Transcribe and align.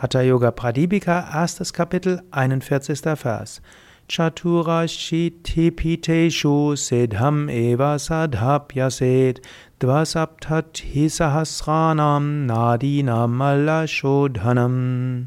Hatha 0.00 0.22
Yoga 0.22 0.52
Pradipika, 0.52 1.28
erstes 1.34 1.72
Kapitel, 1.72 2.22
41. 2.30 3.20
Vers. 3.20 3.60
Chaturashitipiteshu 4.08 6.76
siddham 6.76 7.50
eva 7.50 7.98
sadhapyaset 7.98 9.40
dvasaptathi 9.80 11.10
sahasranam 11.10 12.46
nadinam 12.46 13.42
alashodhanam. 13.42 15.26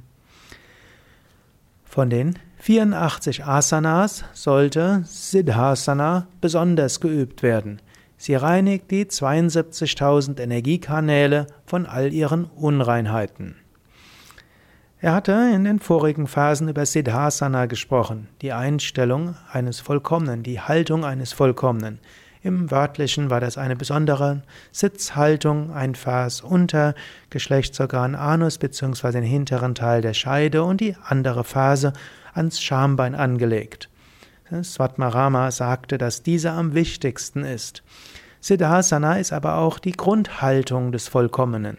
Von 1.83 2.09
den 2.09 2.39
84 2.59 3.45
Asanas 3.45 4.23
sollte 4.31 5.03
Siddhasana 5.05 6.27
besonders 6.39 7.01
geübt 7.01 7.43
werden. 7.43 7.81
Sie 8.15 8.35
reinigt 8.35 8.89
die 8.89 9.03
72.000 9.03 10.39
Energiekanäle 10.39 11.47
von 11.65 11.85
all 11.85 12.13
ihren 12.13 12.45
Unreinheiten. 12.45 13.57
Er 15.03 15.13
hatte 15.13 15.31
in 15.31 15.63
den 15.63 15.79
vorigen 15.79 16.27
Phasen 16.27 16.69
über 16.69 16.85
Siddhasana 16.85 17.65
gesprochen, 17.65 18.27
die 18.43 18.53
Einstellung 18.53 19.33
eines 19.51 19.79
Vollkommenen, 19.79 20.43
die 20.43 20.61
Haltung 20.61 21.03
eines 21.03 21.33
Vollkommenen. 21.33 21.97
Im 22.43 22.69
Wörtlichen 22.69 23.31
war 23.31 23.39
das 23.39 23.57
eine 23.57 23.75
besondere 23.75 24.43
Sitzhaltung, 24.71 25.73
ein 25.73 25.95
Vers 25.95 26.41
unter 26.41 26.93
Geschlechtsorgan 27.31 28.13
Anus 28.13 28.59
bzw. 28.59 29.13
den 29.13 29.23
hinteren 29.23 29.73
Teil 29.73 30.01
der 30.01 30.13
Scheide 30.13 30.63
und 30.63 30.81
die 30.81 30.95
andere 31.03 31.45
Phase 31.45 31.93
ans 32.35 32.61
Schambein 32.61 33.15
angelegt. 33.15 33.89
Svatmarama 34.61 35.49
sagte, 35.49 35.97
dass 35.97 36.21
diese 36.21 36.51
am 36.51 36.75
wichtigsten 36.75 37.43
ist. 37.43 37.81
Siddhasana 38.39 39.17
ist 39.17 39.33
aber 39.33 39.57
auch 39.57 39.79
die 39.79 39.93
Grundhaltung 39.93 40.91
des 40.91 41.07
Vollkommenen. 41.07 41.77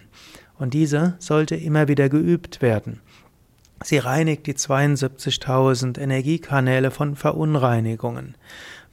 Und 0.63 0.75
diese 0.75 1.15
sollte 1.19 1.57
immer 1.57 1.89
wieder 1.89 2.09
geübt 2.09 2.63
werden. 2.63 3.01
Sie 3.83 3.99
reinigt 3.99 4.47
die 4.47 4.55
72.000 4.55 5.99
Energiekanäle 5.99 6.93
von 6.93 7.17
Verunreinigungen. 7.17 8.37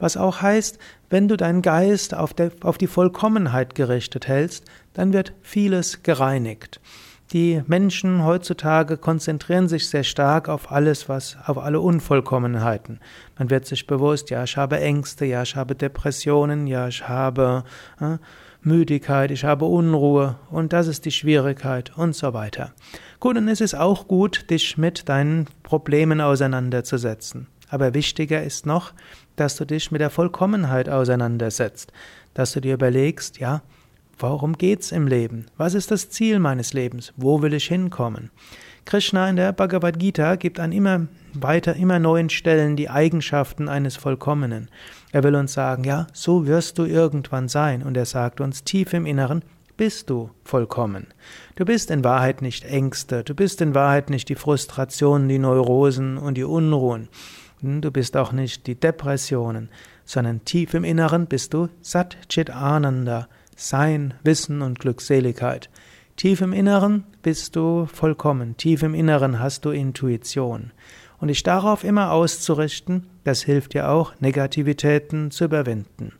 Was 0.00 0.16
auch 0.16 0.42
heißt, 0.42 0.80
wenn 1.10 1.28
du 1.28 1.36
deinen 1.36 1.62
Geist 1.62 2.12
auf, 2.12 2.34
der, 2.34 2.50
auf 2.62 2.76
die 2.76 2.88
Vollkommenheit 2.88 3.76
gerichtet 3.76 4.26
hältst, 4.26 4.64
dann 4.94 5.12
wird 5.12 5.32
vieles 5.42 6.02
gereinigt. 6.02 6.80
Die 7.32 7.62
Menschen 7.68 8.24
heutzutage 8.24 8.96
konzentrieren 8.96 9.68
sich 9.68 9.88
sehr 9.88 10.02
stark 10.02 10.48
auf 10.48 10.72
alles, 10.72 11.08
was, 11.08 11.36
auf 11.46 11.58
alle 11.58 11.78
Unvollkommenheiten. 11.78 12.98
Man 13.38 13.50
wird 13.50 13.66
sich 13.66 13.86
bewusst, 13.86 14.30
ja, 14.30 14.42
ich 14.42 14.56
habe 14.56 14.80
Ängste, 14.80 15.26
ja, 15.26 15.42
ich 15.42 15.54
habe 15.54 15.76
Depressionen, 15.76 16.66
ja, 16.66 16.88
ich 16.88 17.08
habe 17.08 17.62
äh, 18.00 18.16
Müdigkeit, 18.62 19.30
ich 19.30 19.44
habe 19.44 19.64
Unruhe 19.64 20.40
und 20.50 20.72
das 20.72 20.88
ist 20.88 21.04
die 21.04 21.12
Schwierigkeit 21.12 21.96
und 21.96 22.16
so 22.16 22.34
weiter. 22.34 22.72
Gut, 23.20 23.36
und 23.36 23.46
es 23.46 23.60
ist 23.60 23.74
auch 23.74 24.08
gut, 24.08 24.50
dich 24.50 24.76
mit 24.76 25.08
deinen 25.08 25.46
Problemen 25.62 26.20
auseinanderzusetzen. 26.20 27.46
Aber 27.68 27.94
wichtiger 27.94 28.42
ist 28.42 28.66
noch, 28.66 28.92
dass 29.36 29.54
du 29.54 29.64
dich 29.64 29.92
mit 29.92 30.00
der 30.00 30.10
Vollkommenheit 30.10 30.88
auseinandersetzt, 30.88 31.92
dass 32.34 32.50
du 32.52 32.60
dir 32.60 32.74
überlegst, 32.74 33.38
ja, 33.38 33.62
Warum 34.22 34.58
geht's 34.58 34.92
im 34.92 35.06
Leben? 35.06 35.46
Was 35.56 35.72
ist 35.72 35.90
das 35.90 36.10
Ziel 36.10 36.40
meines 36.40 36.74
Lebens? 36.74 37.14
Wo 37.16 37.40
will 37.40 37.54
ich 37.54 37.68
hinkommen? 37.68 38.30
Krishna 38.84 39.30
in 39.30 39.36
der 39.36 39.52
Bhagavad 39.52 39.98
Gita 39.98 40.36
gibt 40.36 40.60
an 40.60 40.72
immer 40.72 41.06
weiter, 41.32 41.74
immer 41.74 41.98
neuen 41.98 42.28
Stellen 42.28 42.76
die 42.76 42.90
Eigenschaften 42.90 43.66
eines 43.70 43.96
Vollkommenen. 43.96 44.68
Er 45.10 45.22
will 45.22 45.36
uns 45.36 45.54
sagen, 45.54 45.84
ja, 45.84 46.06
so 46.12 46.46
wirst 46.46 46.76
du 46.76 46.84
irgendwann 46.84 47.48
sein. 47.48 47.82
Und 47.82 47.96
er 47.96 48.04
sagt 48.04 48.42
uns 48.42 48.62
tief 48.62 48.92
im 48.92 49.06
Inneren, 49.06 49.42
bist 49.78 50.10
du 50.10 50.28
vollkommen. 50.44 51.06
Du 51.54 51.64
bist 51.64 51.90
in 51.90 52.04
Wahrheit 52.04 52.42
nicht 52.42 52.66
Ängste, 52.66 53.24
du 53.24 53.34
bist 53.34 53.62
in 53.62 53.74
Wahrheit 53.74 54.10
nicht 54.10 54.28
die 54.28 54.34
Frustrationen, 54.34 55.30
die 55.30 55.38
Neurosen 55.38 56.18
und 56.18 56.34
die 56.34 56.44
Unruhen. 56.44 57.08
Du 57.62 57.90
bist 57.90 58.18
auch 58.18 58.32
nicht 58.32 58.66
die 58.66 58.74
Depressionen, 58.74 59.70
sondern 60.04 60.44
tief 60.44 60.74
im 60.74 60.84
Inneren 60.84 61.26
bist 61.26 61.54
du 61.54 61.68
Sat 61.80 62.18
Chit 62.28 62.50
Ananda, 62.50 63.26
sein, 63.68 64.14
Wissen 64.22 64.62
und 64.62 64.78
Glückseligkeit. 64.78 65.70
Tief 66.16 66.40
im 66.40 66.52
Inneren 66.52 67.04
bist 67.22 67.56
du 67.56 67.86
vollkommen, 67.86 68.56
tief 68.56 68.82
im 68.82 68.94
Inneren 68.94 69.38
hast 69.38 69.64
du 69.64 69.70
Intuition. 69.70 70.72
Und 71.18 71.28
dich 71.28 71.42
darauf 71.42 71.84
immer 71.84 72.12
auszurichten, 72.12 73.06
das 73.24 73.42
hilft 73.42 73.74
dir 73.74 73.90
auch, 73.90 74.14
Negativitäten 74.20 75.30
zu 75.30 75.44
überwinden. 75.44 76.12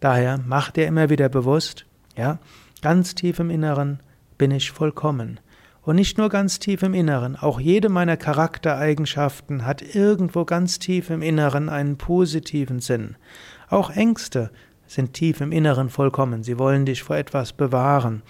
Daher 0.00 0.38
mach 0.46 0.70
dir 0.70 0.86
immer 0.86 1.10
wieder 1.10 1.28
bewusst, 1.28 1.86
ja, 2.16 2.38
ganz 2.82 3.14
tief 3.14 3.38
im 3.40 3.50
Inneren 3.50 4.00
bin 4.38 4.50
ich 4.50 4.70
vollkommen. 4.70 5.40
Und 5.82 5.96
nicht 5.96 6.18
nur 6.18 6.28
ganz 6.28 6.58
tief 6.58 6.82
im 6.82 6.94
Inneren, 6.94 7.34
auch 7.34 7.60
jede 7.60 7.88
meiner 7.88 8.16
Charaktereigenschaften 8.16 9.64
hat 9.64 9.82
irgendwo 9.94 10.44
ganz 10.44 10.78
tief 10.78 11.10
im 11.10 11.22
Inneren 11.22 11.68
einen 11.68 11.96
positiven 11.96 12.80
Sinn. 12.80 13.16
Auch 13.70 13.90
Ängste 13.90 14.50
sind 14.88 15.12
tief 15.12 15.40
im 15.40 15.52
Inneren 15.52 15.90
vollkommen. 15.90 16.42
Sie 16.42 16.58
wollen 16.58 16.86
dich 16.86 17.02
vor 17.04 17.16
etwas 17.16 17.52
bewahren. 17.52 18.22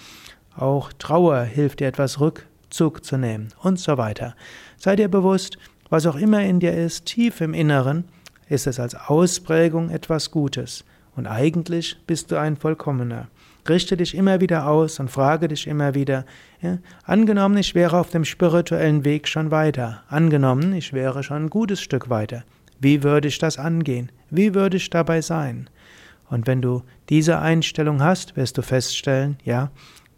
Auch 0.55 0.93
Trauer 0.93 1.41
hilft 1.43 1.81
dir 1.81 1.89
etwas 1.89 2.21
Rückzug 2.21 3.05
zu 3.05 3.17
nehmen 3.17 3.49
und 3.63 3.79
so 3.79 3.97
weiter. 3.97 4.35
Sei 4.77 4.97
dir 4.97 5.09
bewusst, 5.09 5.57
was 5.89 6.05
auch 6.05 6.17
immer 6.17 6.43
in 6.43 6.61
dir 6.61 6.75
ist, 6.75 7.07
tief 7.07 7.41
im 7.41 7.55
Inneren, 7.55 8.05
ist 8.49 8.67
es 8.67 8.81
als 8.81 8.95
Ausprägung 8.95 9.91
etwas 9.91 10.31
Gutes. 10.31 10.85
Und 11.17 11.27
eigentlich 11.27 11.97
bist 12.07 12.31
du 12.31 12.37
ein 12.39 12.57
Vollkommener. 12.57 13.29
Richte 13.69 13.97
dich 13.97 14.15
immer 14.15 14.41
wieder 14.41 14.67
aus 14.67 14.99
und 14.99 15.11
frage 15.11 15.49
dich 15.49 15.67
immer 15.67 15.95
wieder, 15.95 16.25
ja, 16.63 16.79
angenommen, 17.05 17.59
ich 17.59 17.75
wäre 17.75 17.99
auf 17.99 18.11
dem 18.11 18.25
spirituellen 18.25 19.05
Weg 19.05 19.29
schon 19.29 19.51
weiter, 19.51 20.03
angenommen, 20.09 20.73
ich 20.73 20.93
wäre 20.93 21.23
schon 21.23 21.45
ein 21.45 21.51
gutes 21.51 21.81
Stück 21.81 22.09
weiter. 22.09 22.45
Wie 22.81 23.03
würde 23.03 23.29
ich 23.29 23.39
das 23.39 23.59
angehen? 23.59 24.11
Wie 24.31 24.55
würde 24.55 24.77
ich 24.77 24.89
dabei 24.89 25.21
sein? 25.21 25.69
Und 26.31 26.47
wenn 26.47 26.63
du 26.63 26.83
diese 27.09 27.39
Einstellung 27.39 28.03
hast, 28.03 28.37
wirst 28.37 28.59
du 28.59 28.63
feststellen, 28.63 29.39
ja, 29.45 29.71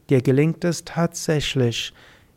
dir 0.09 0.23
gelingt 0.23 0.65
es 0.65 0.85
tatsächlich 0.85 1.93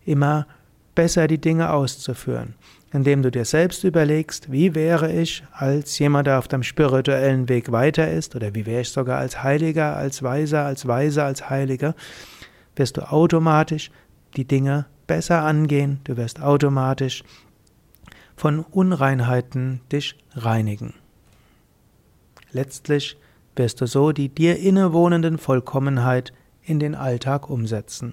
immer 0.06 0.48
besser 0.96 1.28
die 1.28 1.40
Dinge 1.40 1.72
auszuführen, 1.72 2.54
indem 2.92 3.24
du 3.24 3.32
dir 3.32 3.46
selbst 3.46 3.84
überlegst, 3.84 4.52
wie 4.52 4.76
wäre 4.76 5.12
ich 5.12 5.44
als 5.52 5.98
jemand, 5.98 6.28
der 6.28 6.38
auf 6.38 6.48
dem 6.48 6.62
spirituellen 6.62 7.50
Weg 7.50 7.72
weiter 7.72 8.12
ist, 8.12 8.36
oder 8.36 8.54
wie 8.54 8.66
wäre 8.66 8.82
ich 8.82 8.90
sogar 8.90 9.18
als 9.20 9.42
Heiliger, 9.42 9.98
als 9.98 10.22
Weiser, 10.22 10.66
als 10.66 10.88
Weiser, 10.88 11.26
als 11.26 11.50
Heiliger, 11.50 11.96
wirst 12.76 12.98
du 12.98 13.12
automatisch 13.12 13.90
die 14.36 14.46
Dinge 14.46 14.86
besser 15.08 15.42
angehen, 15.44 16.00
du 16.04 16.18
wirst 16.18 16.42
automatisch 16.42 17.24
von 18.36 18.60
Unreinheiten 18.60 19.82
dich 19.92 20.16
reinigen. 20.36 20.94
Letztlich 22.52 23.18
wirst 23.56 23.81
du 23.81 23.88
so 23.88 24.12
die 24.12 24.30
dir 24.30 24.58
innewohnenden 24.58 25.38
Vollkommenheit 25.38 26.34
in 26.64 26.80
den 26.80 26.96
Alltag 26.96 27.50
umsetzen. 27.50 28.12